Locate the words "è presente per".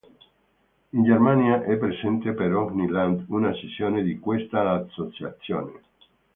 1.63-2.55